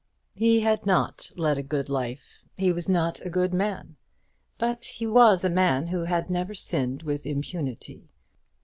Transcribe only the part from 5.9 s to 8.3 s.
had never sinned with impunity.